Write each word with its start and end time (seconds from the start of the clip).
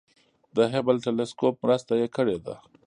د 0.55 0.57
هبل 0.73 0.95
تلسکوپ 1.05 1.55
مرسته 1.63 1.93
یې 2.01 2.07
کړې 2.15 2.37
ده. 2.45 2.55